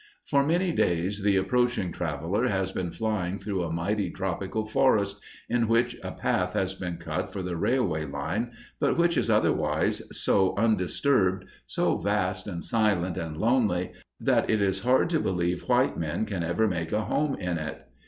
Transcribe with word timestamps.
For 0.25 0.43
many 0.43 0.71
days 0.73 1.21
the 1.21 1.35
approaching 1.35 1.91
traveler 1.91 2.47
has 2.47 2.71
been 2.71 2.89
flying 2.89 3.37
through 3.37 3.61
a 3.61 3.71
mighty 3.71 4.09
tropical 4.09 4.65
forest, 4.65 5.21
in 5.47 5.67
which 5.67 5.95
a 6.03 6.11
path 6.11 6.53
has 6.53 6.73
been 6.73 6.97
cut 6.97 7.31
for 7.31 7.43
the 7.43 7.55
railway 7.55 8.05
line, 8.05 8.51
but 8.79 8.97
which 8.97 9.15
is 9.15 9.29
otherwise 9.29 10.01
so 10.11 10.55
undisturbed, 10.57 11.45
so 11.67 11.99
vast 11.99 12.47
and 12.47 12.63
silent 12.63 13.15
and 13.15 13.37
lonely, 13.37 13.91
that 14.19 14.49
it 14.49 14.59
is 14.59 14.79
hard 14.79 15.07
to 15.11 15.19
believe 15.19 15.69
white 15.69 15.97
men 15.99 16.25
can 16.25 16.41
ever 16.41 16.67
make 16.67 16.91
a 16.91 17.01
home 17.05 17.35
in 17.35 17.59
it. 17.59 17.85